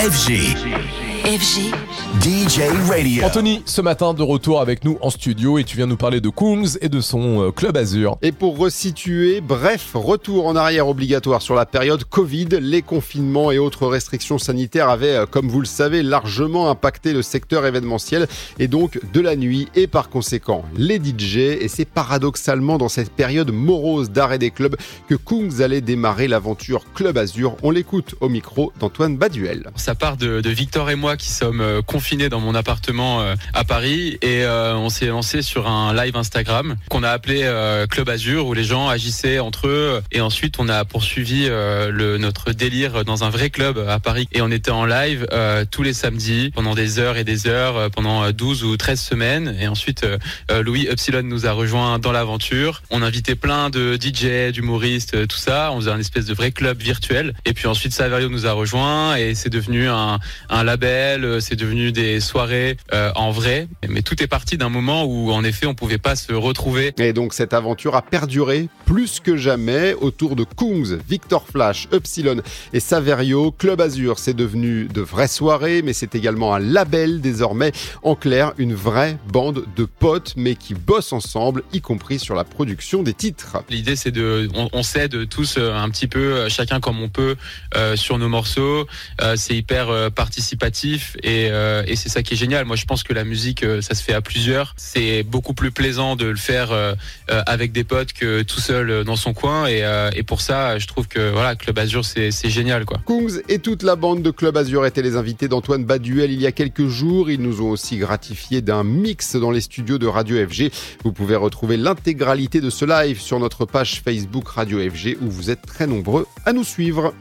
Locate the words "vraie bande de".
78.74-79.84